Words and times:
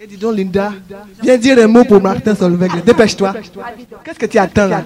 Et 0.00 0.06
dis 0.06 0.16
donc, 0.16 0.36
Linda, 0.36 0.72
viens 1.20 1.36
dire 1.36 1.58
un 1.58 1.66
mot 1.66 1.84
pour 1.84 2.00
Martin 2.00 2.34
Solveig. 2.34 2.70
Dépêche-toi. 2.86 3.34
Qu'est-ce 4.04 4.18
que 4.18 4.26
tu 4.26 4.38
attends 4.38 4.68
là? 4.68 4.84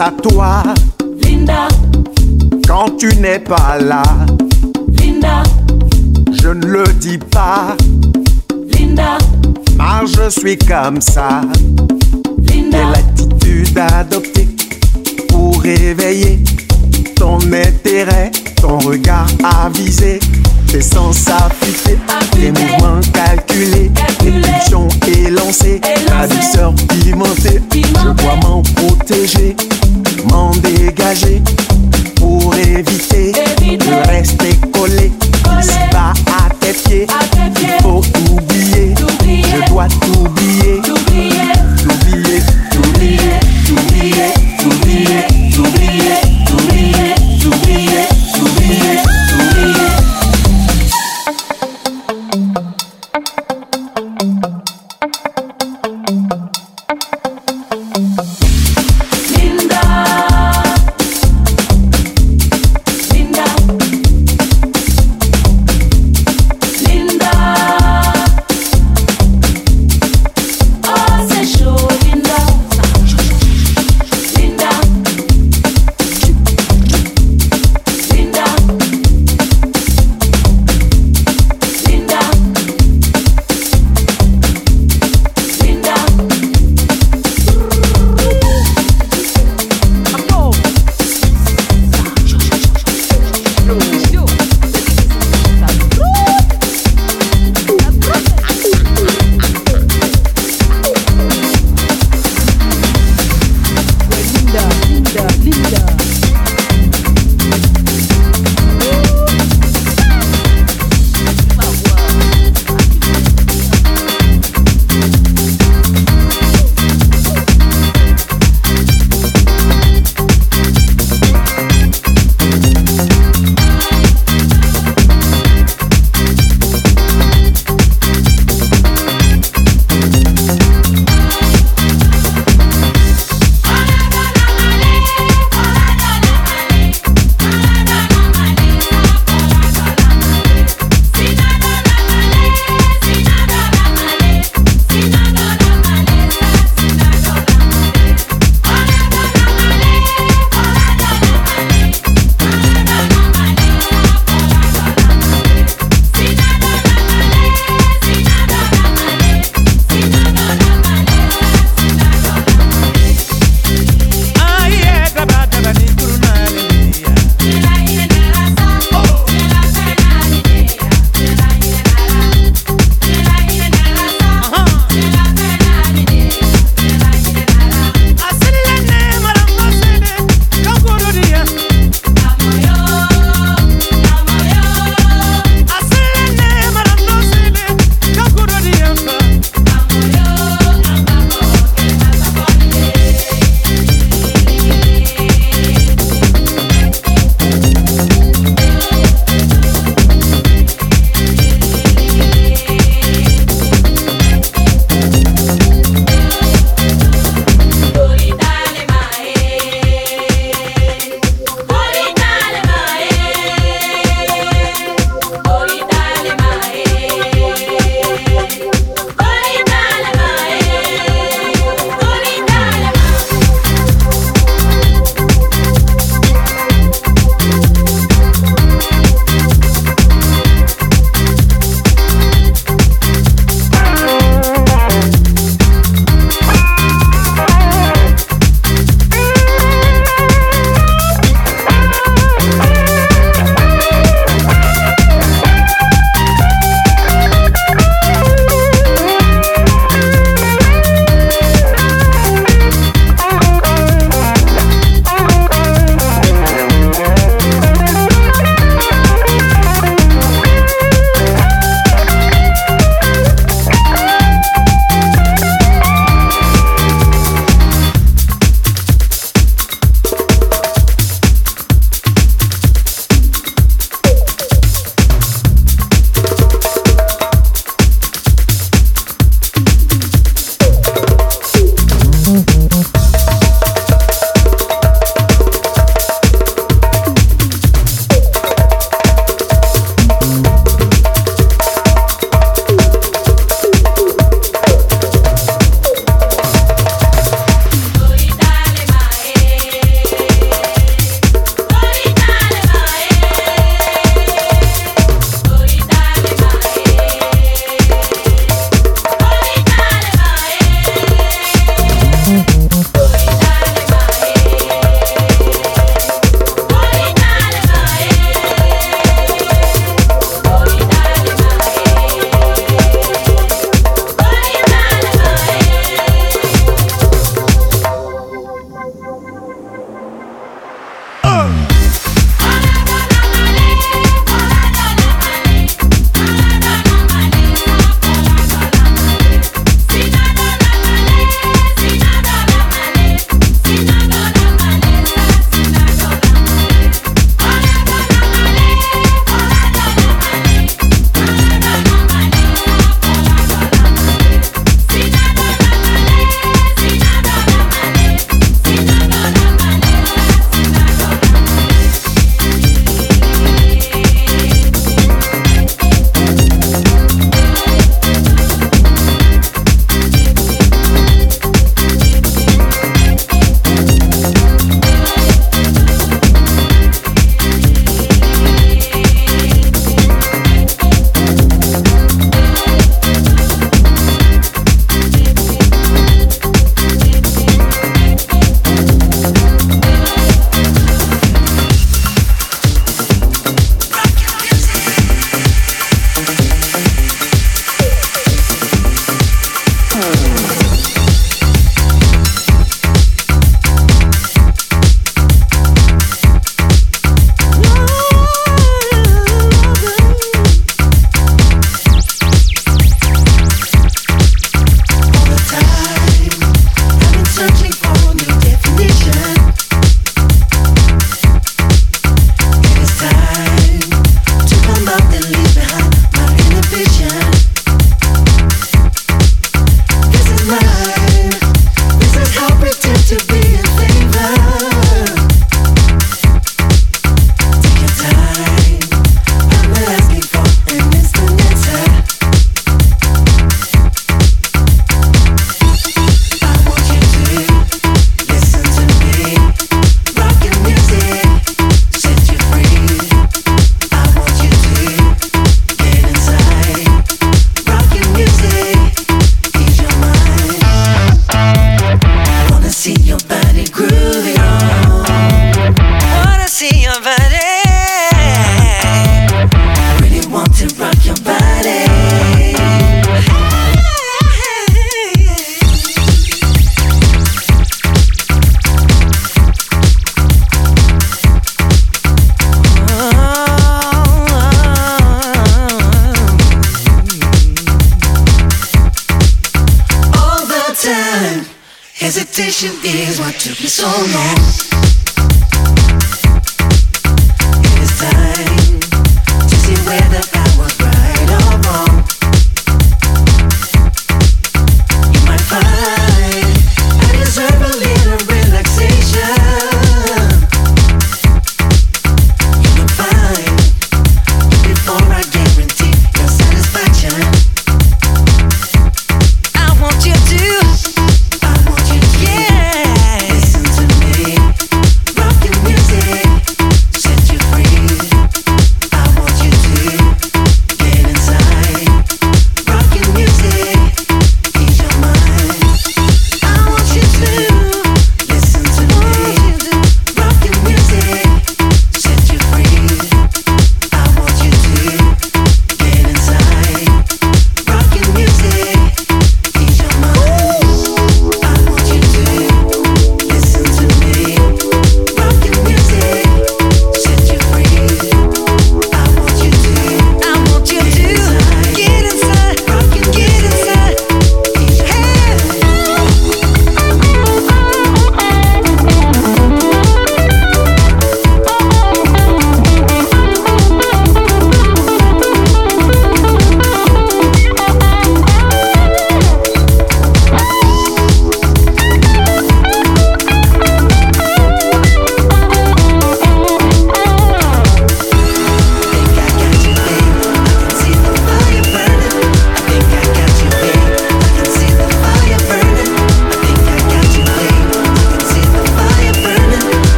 Pense 0.00 0.06
à 0.06 0.10
toi. 0.10 0.62
Linda. 1.22 1.68
Quand 2.66 2.96
tu 2.96 3.14
n'es 3.16 3.38
pas 3.38 3.78
là. 3.78 4.02
Linda. 4.98 5.42
Je 6.32 6.48
ne 6.48 6.66
le 6.66 6.84
dis 6.94 7.18
pas. 7.18 7.76
Linda. 8.72 9.18
Mais 9.78 10.06
je 10.06 10.30
suis 10.30 10.56
comme 10.56 11.00
ça. 11.00 11.42
Linda. 12.38 12.78
Et 12.78 12.92
l'attitude 12.92 13.78
adoptée 13.78 14.48
pour 15.28 15.60
réveiller 15.60 16.42
ton 17.16 17.38
intérêt, 17.52 18.30
ton 18.60 18.78
regard 18.78 19.26
avisé, 19.44 20.20
tes 20.70 20.82
sens 20.82 21.26
affûtés, 21.28 21.98
tes 22.32 22.52
mouvements 22.52 23.00
calculés, 23.12 23.90
tes 24.18 24.30
pulsions 24.30 24.88
élancées, 25.08 25.80
ta 26.06 26.26
douceur 26.28 26.72
pimentée. 26.74 27.60
Je 27.72 28.22
dois 28.22 28.36
m'en 28.42 28.62
protéger, 28.62 29.56
m'en 30.30 30.50
dégager. 30.52 31.42
Pour 32.16 32.54
éviter 32.54 33.32
de 33.32 34.08
rester 34.08 34.54
collé. 34.72 35.10
Ici-bas 35.58 36.12
à 36.26 36.54
tes 36.60 36.72
pieds. 36.72 37.06
Il 37.62 37.82
faut 37.82 38.02
oublier, 38.30 38.94
je 39.24 39.70
dois 39.70 39.88
t'oublier, 39.88 40.79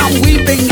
I'm 0.00 0.22
weeping 0.22 0.67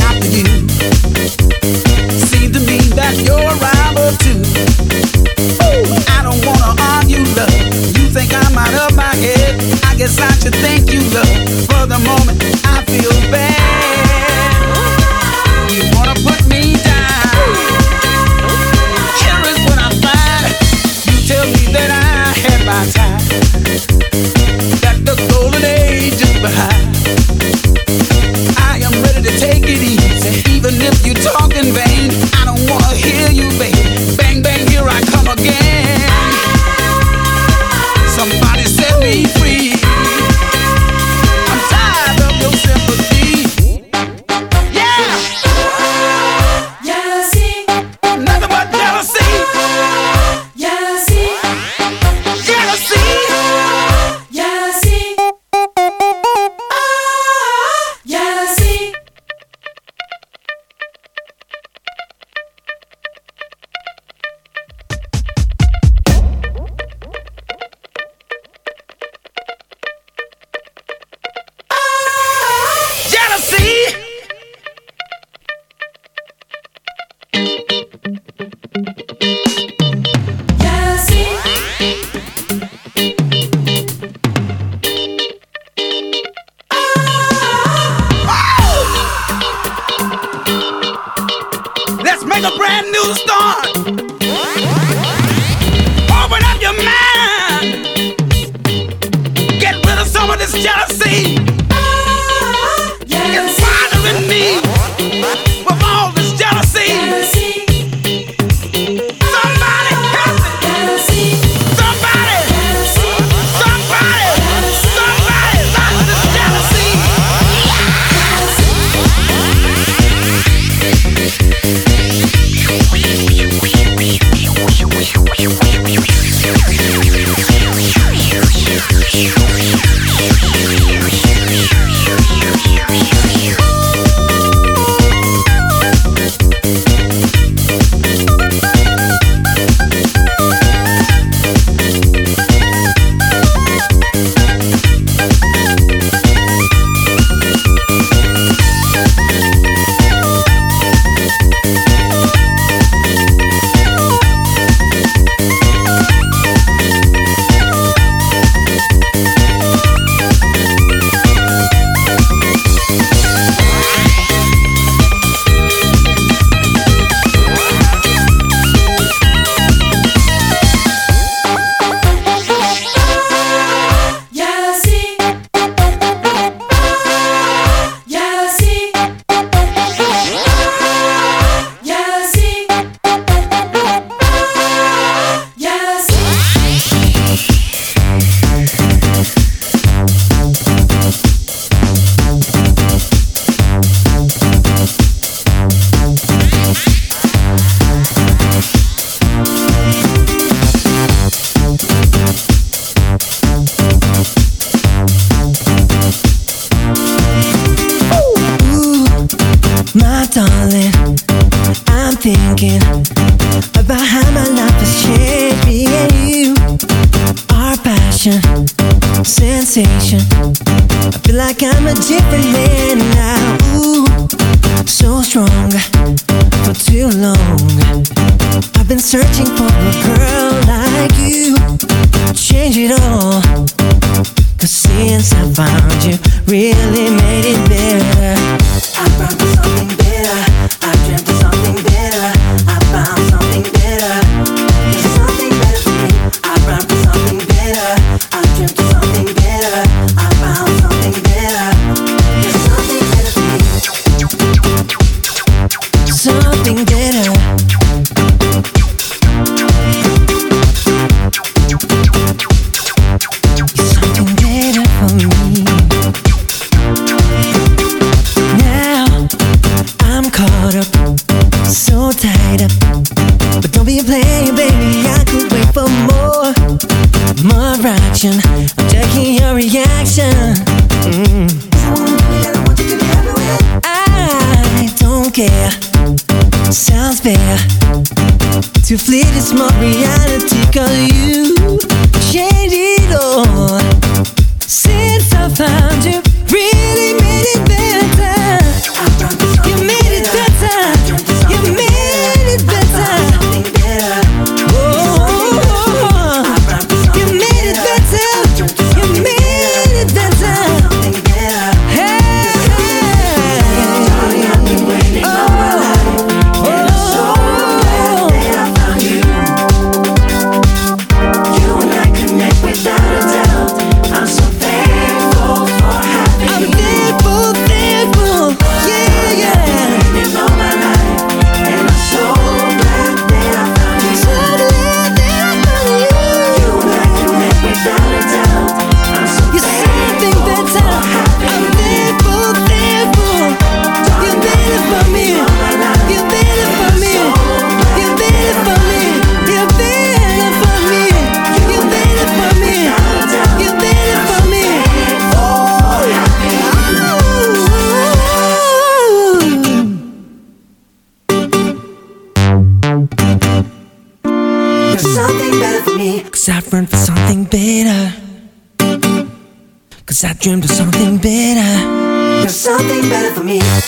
for 373.36 373.44
me. 373.44 373.85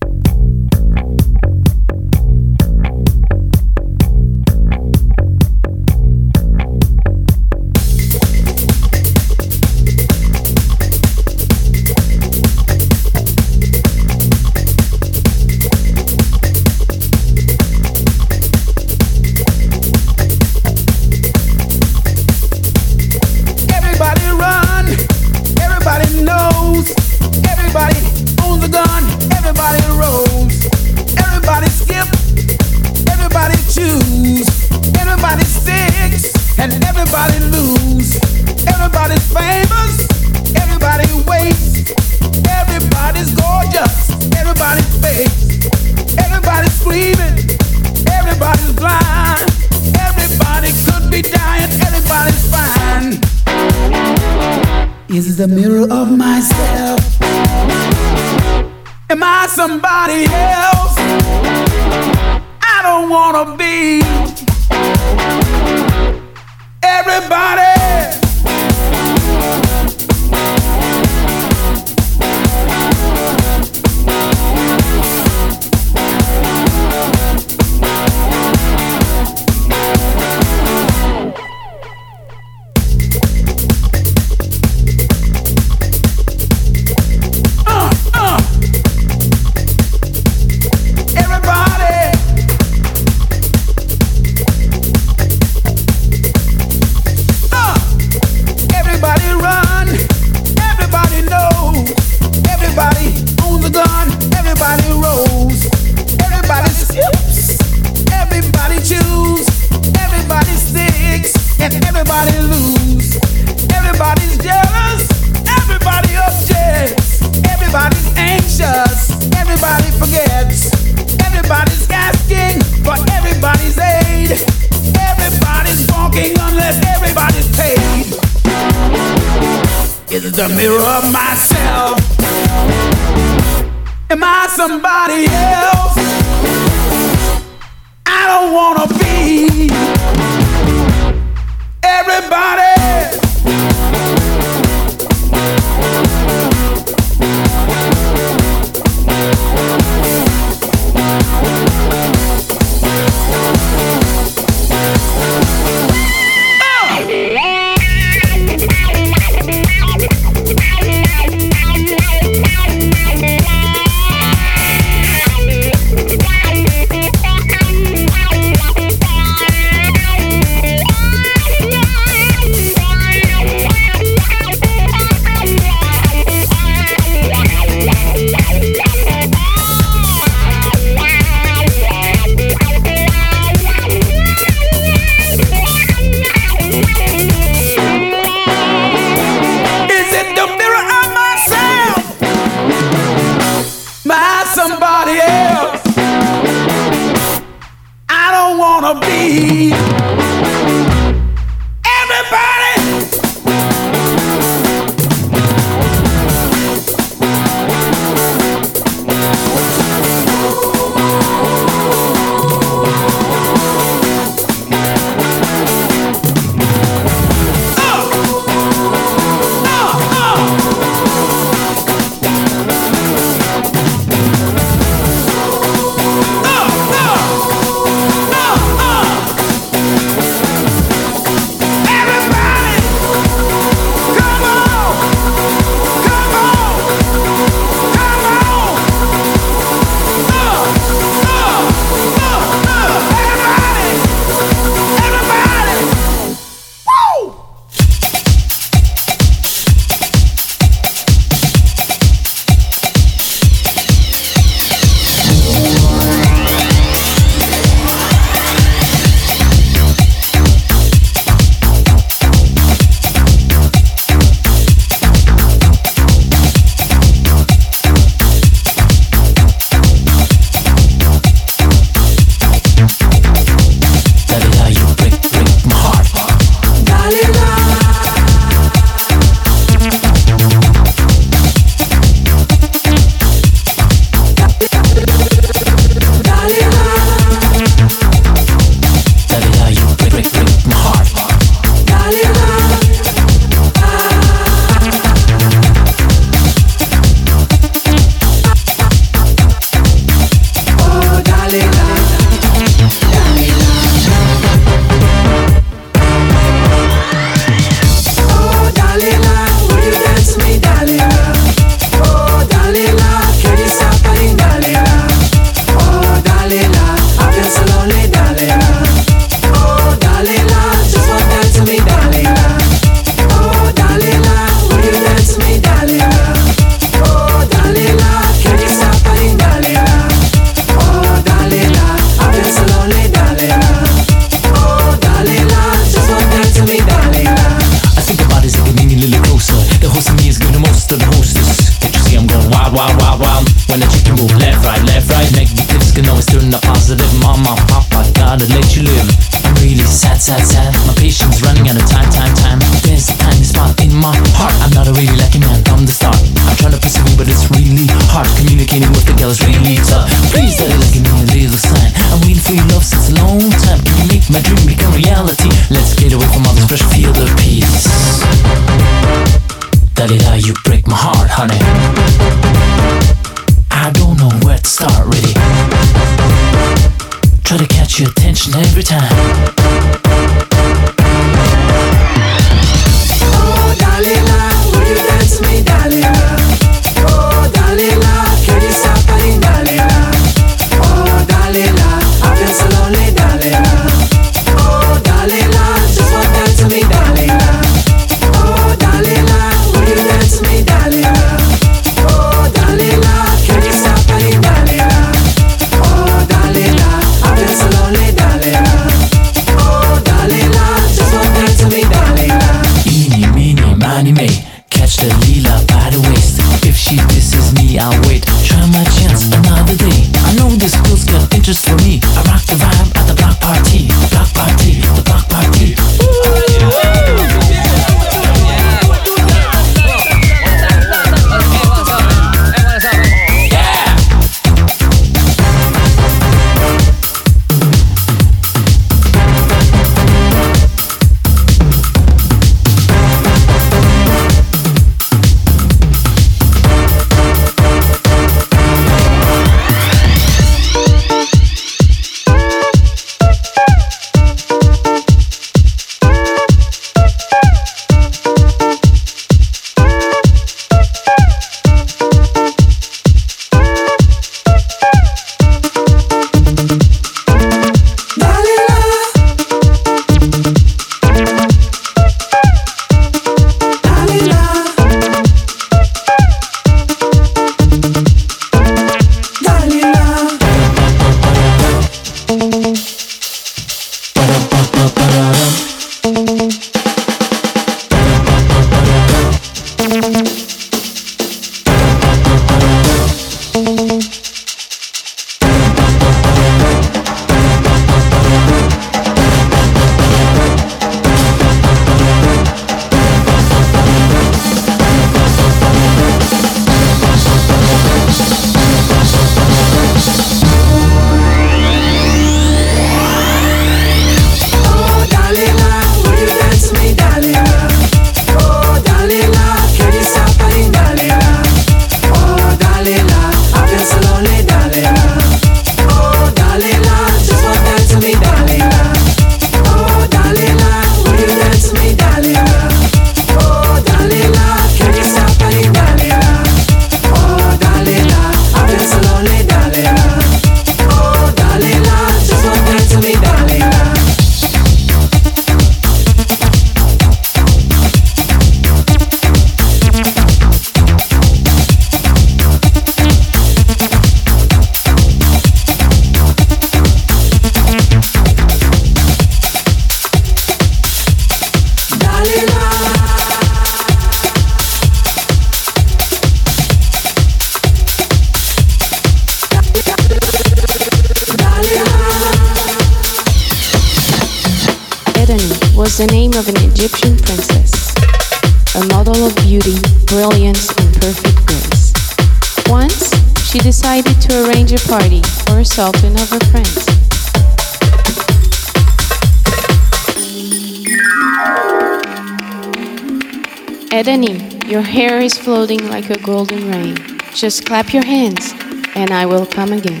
Floating 595.66 595.88
like 595.88 596.10
a 596.10 596.18
golden 596.22 596.70
rain. 596.70 596.96
Just 597.34 597.66
clap 597.66 597.92
your 597.92 598.04
hands, 598.04 598.54
and 598.94 599.10
I 599.10 599.26
will 599.26 599.44
come 599.44 599.72
again. 599.72 600.00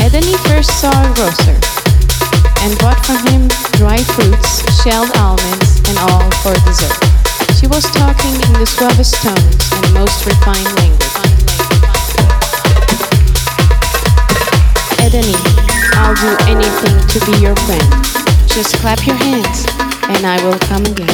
Edeni 0.00 0.36
first 0.48 0.80
saw 0.80 0.88
a 0.88 1.14
grocer 1.14 1.52
and 2.62 2.78
bought 2.78 3.04
from 3.04 3.20
him 3.28 3.48
dry 3.72 3.98
fruits, 3.98 4.64
shelled 4.82 5.14
almonds, 5.16 5.82
and 5.90 5.98
all 5.98 6.30
for 6.40 6.54
dessert. 6.64 6.96
She 7.60 7.66
was 7.66 7.84
talking 7.92 8.34
in 8.46 8.52
the 8.54 8.64
suavest 8.64 9.16
tones 9.22 9.70
and 9.72 9.92
most 9.92 10.24
refined 10.24 10.74
language. 10.76 11.05
Edeni, 15.16 15.32
I'll 15.94 16.14
do 16.14 16.36
anything 16.44 17.00
to 17.08 17.24
be 17.24 17.40
your 17.40 17.56
friend. 17.64 17.88
Just 18.48 18.76
clap 18.80 19.06
your 19.06 19.16
hands, 19.16 19.64
and 20.12 20.26
I 20.26 20.36
will 20.44 20.58
come 20.58 20.84
again. 20.84 21.08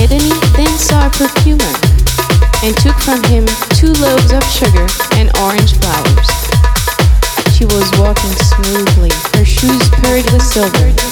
Edeni 0.00 0.32
then 0.56 0.78
saw 0.78 1.08
a 1.08 1.10
perfumer 1.10 1.72
and 2.64 2.74
took 2.78 2.96
from 2.96 3.22
him 3.24 3.44
two 3.76 3.92
loaves 4.00 4.32
of 4.32 4.42
sugar 4.44 4.86
and 5.20 5.28
orange 5.44 5.76
flowers. 5.76 6.30
She 7.52 7.66
was 7.66 7.84
walking 8.00 8.32
smoothly, 8.32 9.12
her 9.34 9.44
shoes 9.44 9.90
purred 9.90 10.24
with 10.32 10.40
silver. 10.40 11.11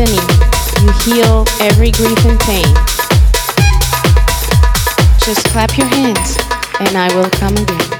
You 0.00 0.92
heal 1.04 1.44
every 1.60 1.90
grief 1.90 2.24
and 2.24 2.40
pain. 2.40 2.64
Just 5.18 5.44
clap 5.48 5.76
your 5.76 5.88
hands, 5.88 6.38
and 6.80 6.96
I 6.96 7.14
will 7.14 7.28
come 7.28 7.52
again. 7.52 7.90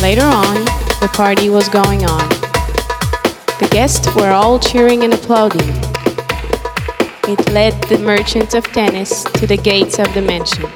Later 0.00 0.26
on, 0.26 0.64
the 1.00 1.10
party 1.12 1.50
was 1.50 1.68
going 1.68 2.04
on. 2.04 2.28
The 3.58 3.68
guests 3.72 4.14
were 4.14 4.30
all 4.30 4.60
cheering 4.60 5.02
and 5.02 5.12
applauding. 5.12 5.79
It 7.32 7.52
led 7.52 7.80
the 7.84 7.96
merchants 7.98 8.54
of 8.54 8.66
Tunis 8.72 9.22
to 9.22 9.46
the 9.46 9.56
gates 9.56 10.00
of 10.00 10.12
the 10.14 10.20
mansion. 10.20 10.68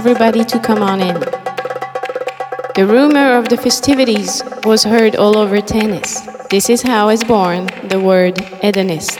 everybody 0.00 0.42
to 0.42 0.58
come 0.58 0.82
on 0.82 0.98
in. 0.98 1.20
The 2.74 2.86
rumor 2.88 3.36
of 3.36 3.50
the 3.50 3.58
festivities 3.58 4.42
was 4.64 4.82
heard 4.82 5.14
all 5.14 5.36
over 5.36 5.60
Tunis. 5.60 6.22
This 6.48 6.70
is 6.70 6.80
how 6.80 7.10
is 7.10 7.22
born 7.22 7.66
the 7.84 8.00
word 8.00 8.40
hedonist. 8.62 9.19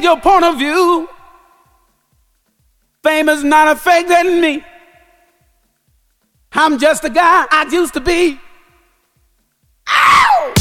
change 0.00 0.04
your 0.04 0.20
point 0.20 0.44
of 0.44 0.58
view. 0.58 1.08
Fame 3.02 3.28
is 3.28 3.44
not 3.44 3.68
affecting 3.68 4.40
me. 4.40 4.64
I'm 6.52 6.78
just 6.78 7.04
a 7.04 7.10
guy 7.10 7.46
I 7.50 7.68
used 7.70 7.94
to 7.94 8.00
be. 8.00 8.40
Ow! 9.88 10.54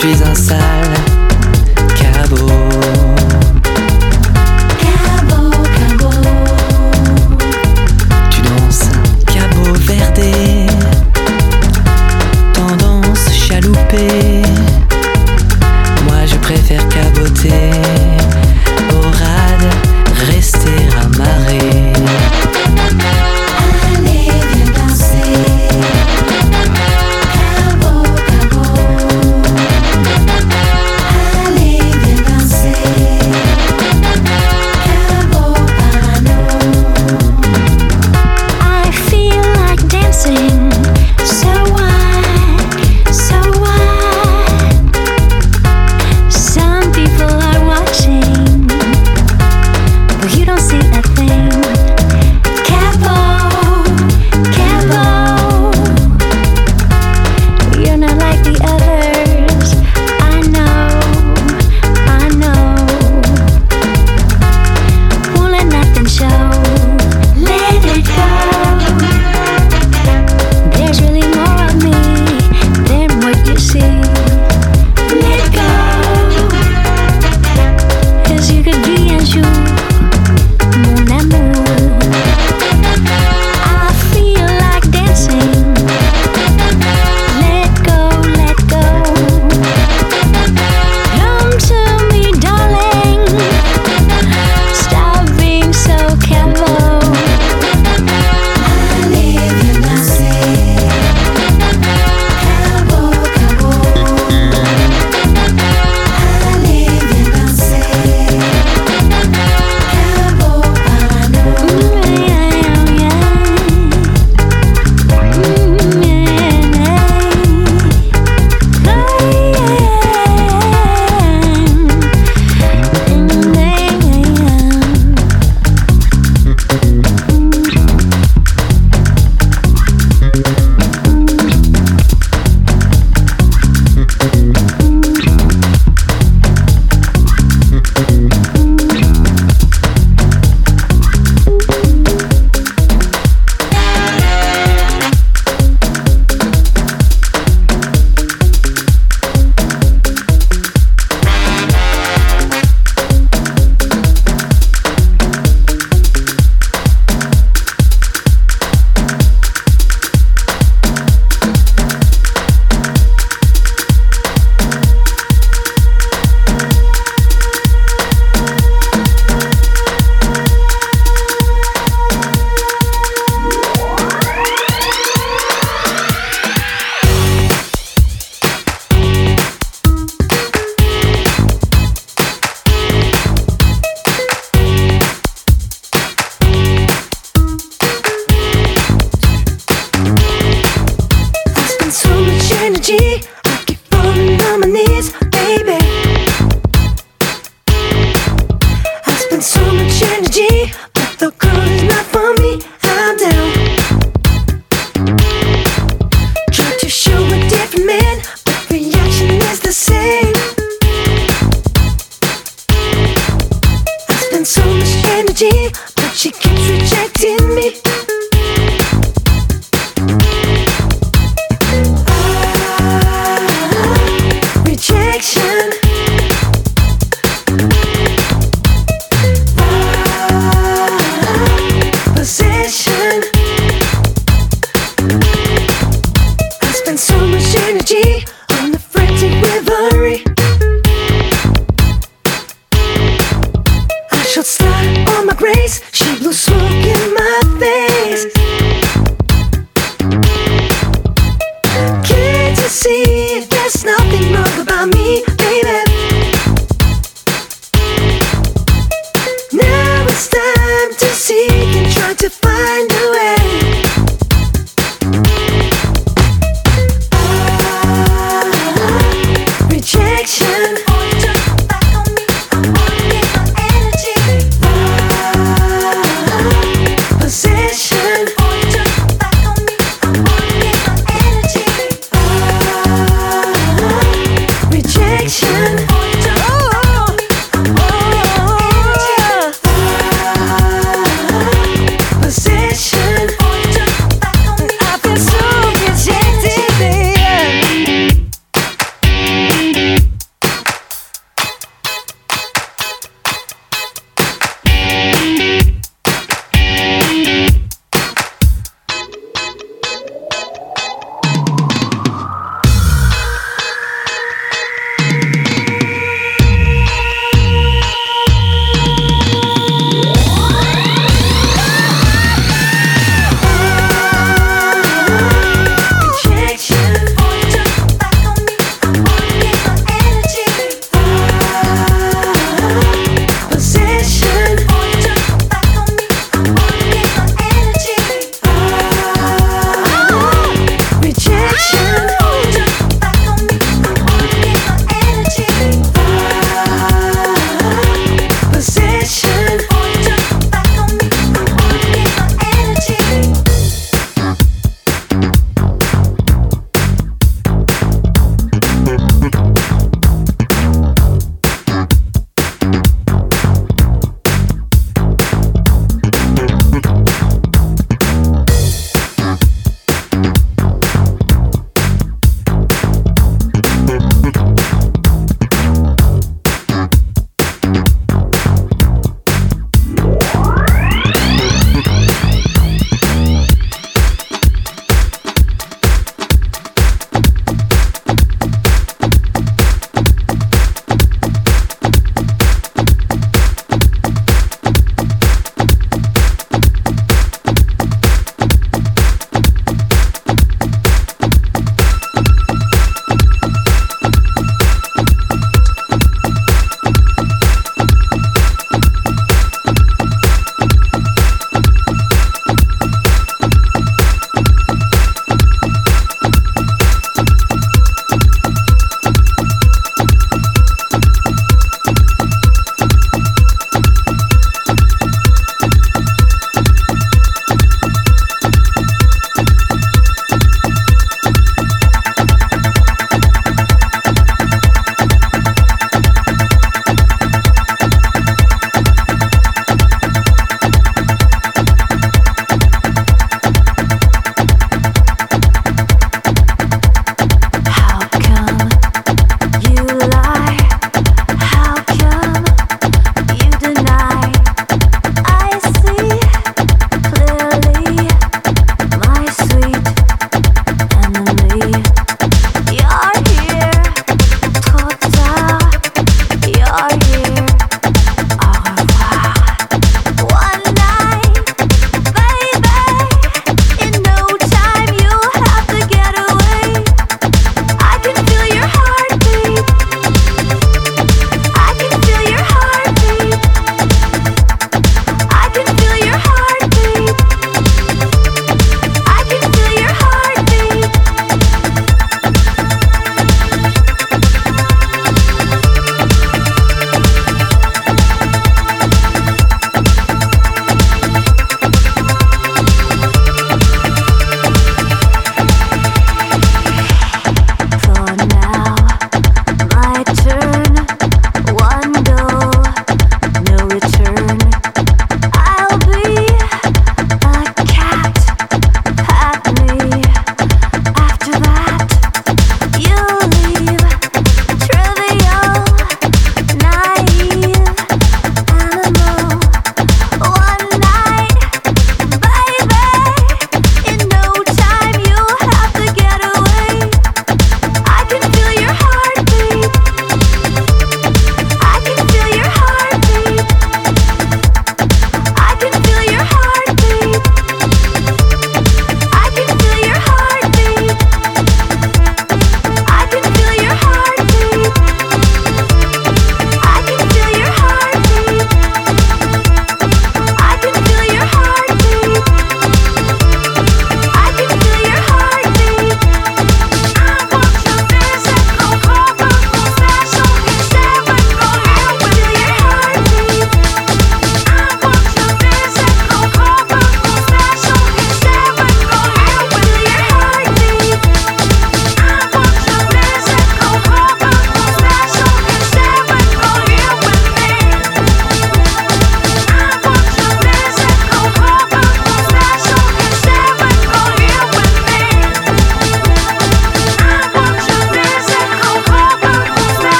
suis 0.00 0.22
un 0.22 0.34
sale. 0.34 1.09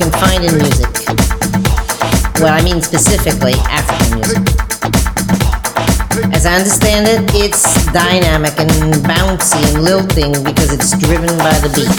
Can 0.00 0.10
find 0.12 0.42
in 0.42 0.56
music. 0.56 0.88
Well, 2.40 2.54
I 2.56 2.62
mean 2.64 2.80
specifically 2.80 3.52
African 3.68 4.16
music. 4.16 4.38
As 6.32 6.46
I 6.46 6.54
understand 6.56 7.06
it, 7.06 7.20
it's 7.34 7.62
dynamic 7.92 8.58
and 8.58 8.70
bouncy 9.04 9.60
and 9.68 9.84
lilting 9.84 10.32
because 10.42 10.72
it's 10.72 10.96
driven 10.98 11.36
by 11.36 11.52
the 11.60 11.68
beat. 11.76 11.92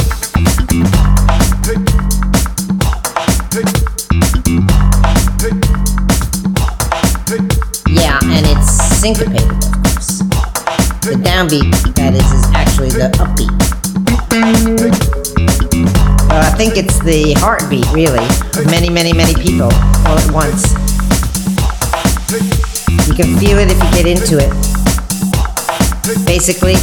Yeah, 7.88 8.18
and 8.24 8.48
it's 8.48 8.72
syncopated, 9.00 9.41
it's 16.82 16.98
the 17.04 17.34
heartbeat, 17.38 17.86
really, 17.92 18.26
of 18.58 18.66
many, 18.66 18.90
many, 18.90 19.14
many 19.14 19.36
people 19.36 19.70
all 20.08 20.18
at 20.18 20.32
once. 20.32 20.74
You 23.08 23.14
can 23.14 23.38
feel 23.38 23.60
it 23.60 23.70
if 23.70 23.78
you 23.78 23.92
get 23.92 24.08
into 24.08 24.40
it. 24.40 24.50
Basically, 26.26 26.74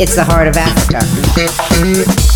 it's 0.00 0.14
the 0.14 0.24
heart 0.24 0.48
of 0.48 0.56
Africa. 0.56 2.35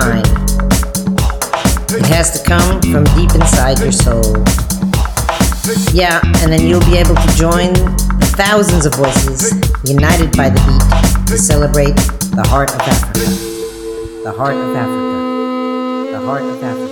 Mind. 0.00 0.26
It 1.94 2.06
has 2.06 2.34
to 2.34 2.44
come 2.44 2.82
from 2.82 3.04
deep 3.14 3.30
inside 3.34 3.78
your 3.78 3.92
soul. 3.92 4.24
Yeah, 5.92 6.20
and 6.42 6.52
then 6.52 6.66
you'll 6.66 6.84
be 6.84 6.96
able 6.96 7.14
to 7.14 7.28
join 7.36 7.72
the 8.18 8.32
thousands 8.36 8.86
of 8.86 8.94
voices 8.94 9.54
united 9.84 10.36
by 10.36 10.50
the 10.50 10.60
beat 10.66 11.26
to 11.28 11.38
celebrate 11.38 11.94
the 12.34 12.44
heart 12.48 12.74
of 12.74 12.80
Africa. 12.80 13.20
The 14.24 14.32
heart 14.36 14.56
of 14.56 14.76
Africa. 14.76 16.10
The 16.10 16.26
heart 16.26 16.42
of 16.42 16.62
Africa. 16.64 16.83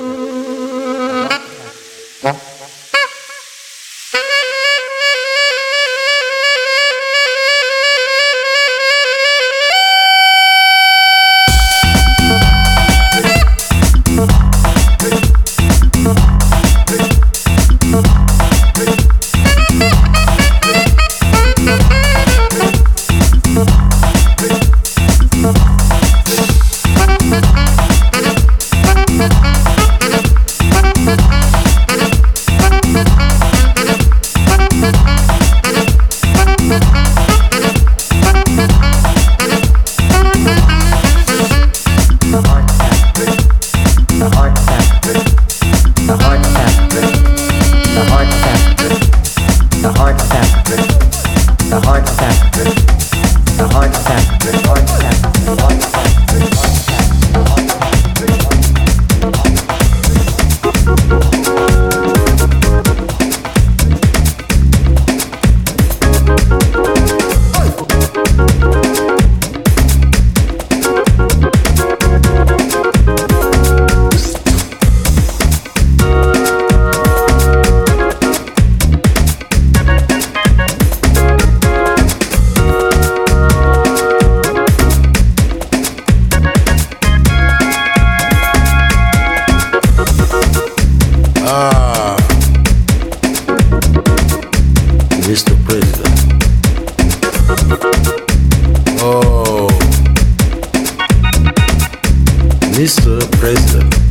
Mr. 102.73 103.21
President. 103.39 104.02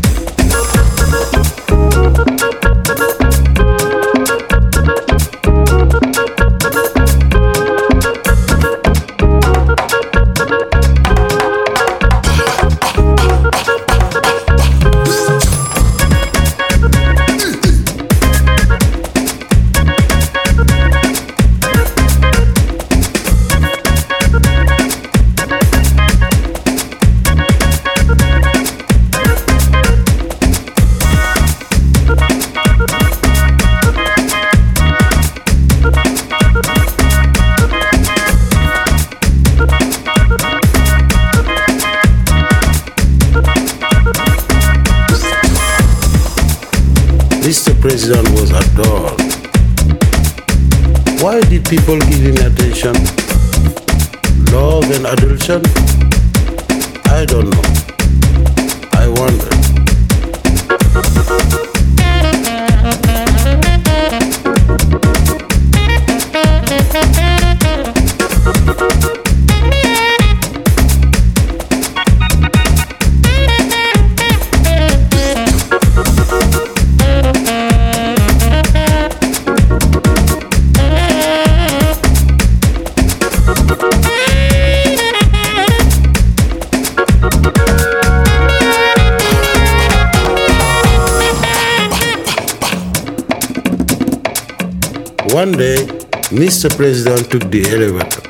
Mr. 96.62 96.78
President 96.78 97.32
took 97.32 97.50
the 97.50 97.64
elevator. 97.74 98.22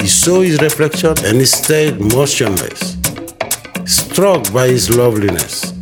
He 0.00 0.06
saw 0.06 0.40
his 0.40 0.62
reflection 0.62 1.14
and 1.24 1.38
he 1.38 1.44
stayed 1.44 1.98
motionless, 1.98 2.96
struck 3.84 4.52
by 4.52 4.68
his 4.68 4.88
loveliness. 4.96 5.72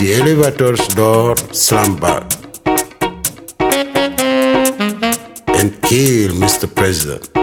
The 0.00 0.16
elevator's 0.18 0.88
door 0.94 1.36
slammed 1.52 2.00
back 2.00 2.22
and 5.58 5.82
killed 5.82 6.38
Mr. 6.40 6.74
President. 6.74 7.39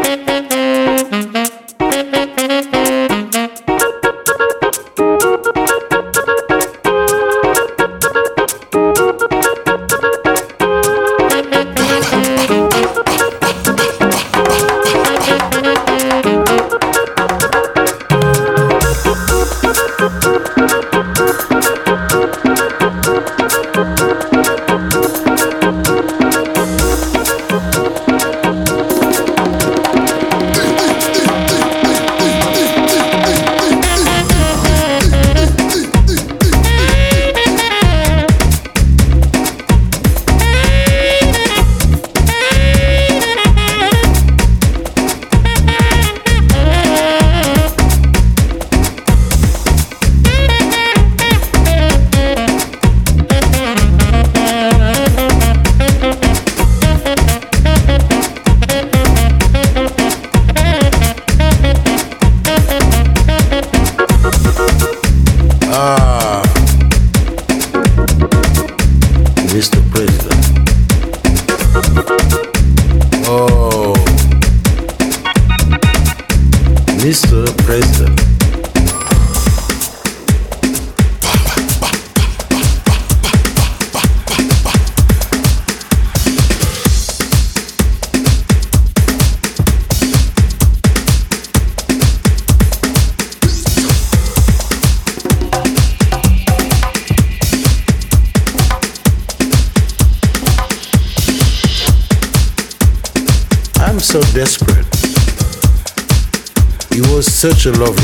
should 107.67 107.79
love 107.79 107.96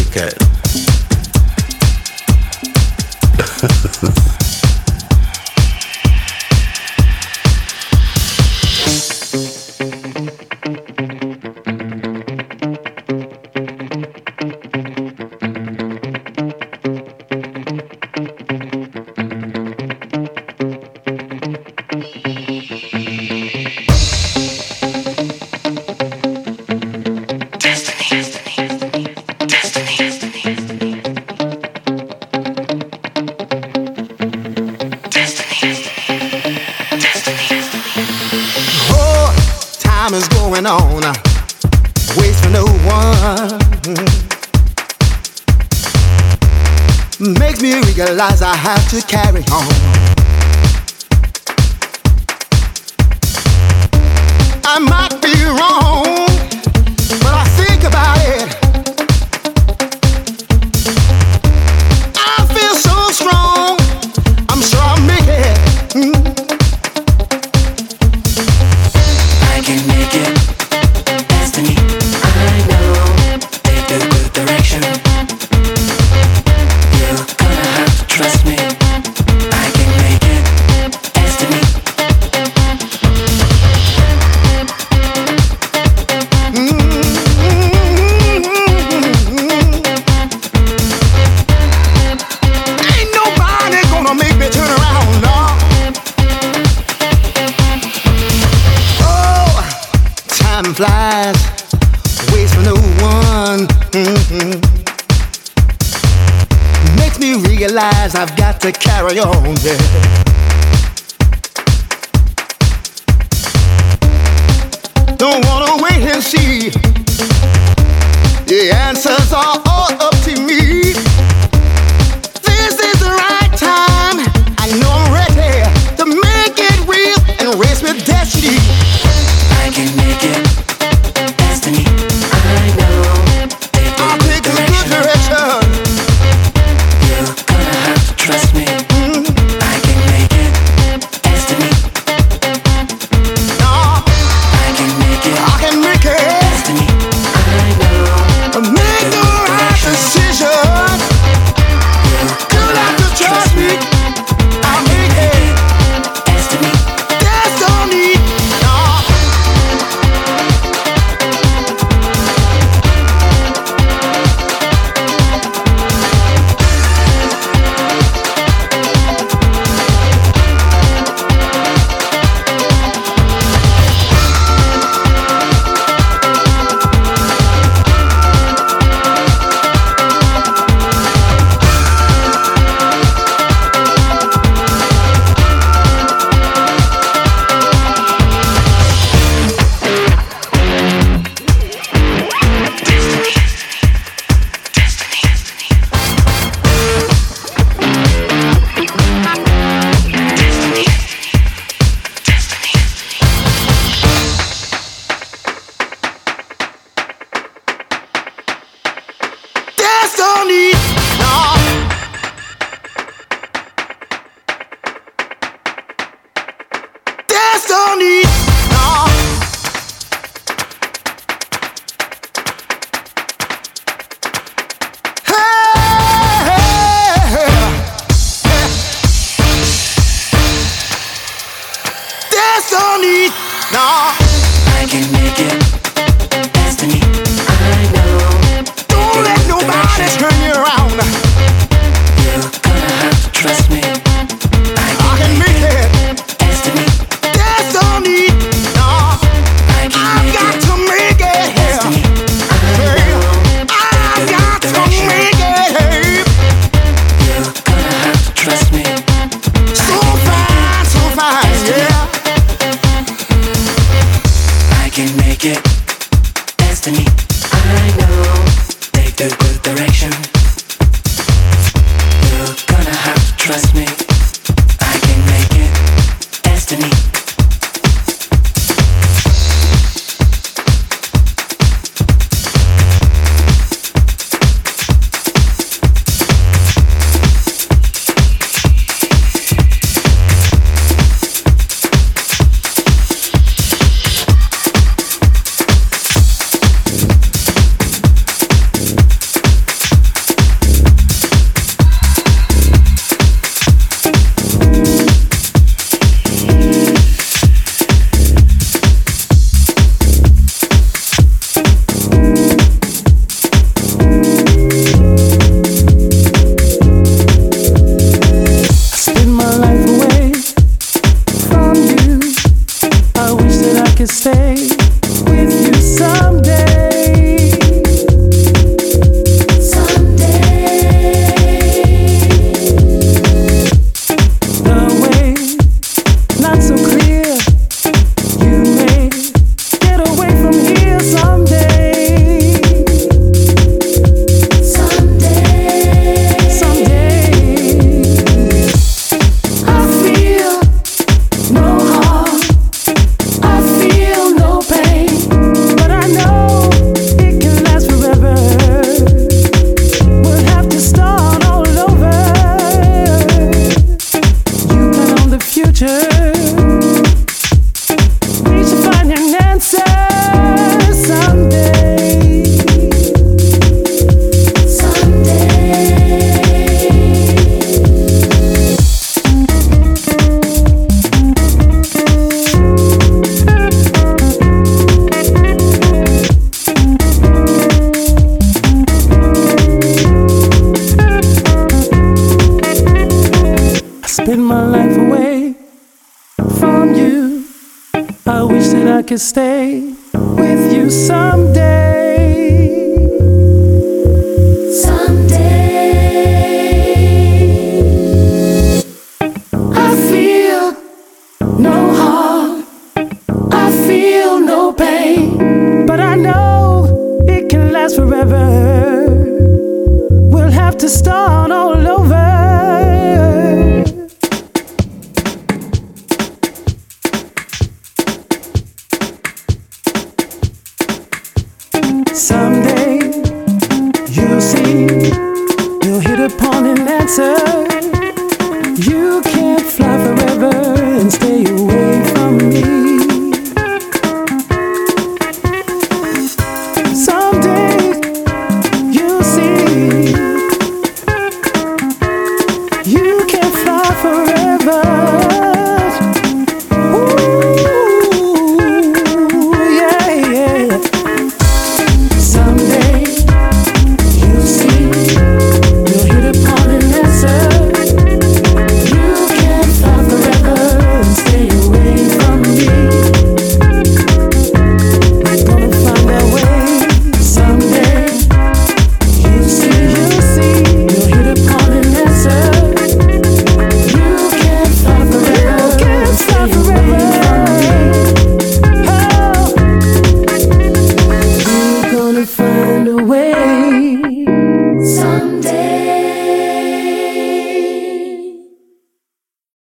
Destiny. 210.16 210.63